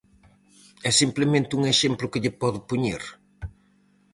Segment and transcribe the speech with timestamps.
[0.89, 3.01] É simplemente un exemplo que lle podo poñer.